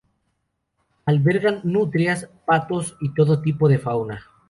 Albergan 1.05 1.61
nutrias, 1.63 2.27
patos 2.47 2.97
y 3.01 3.13
todo 3.13 3.43
tipo 3.43 3.69
de 3.69 3.77
fauna. 3.77 4.31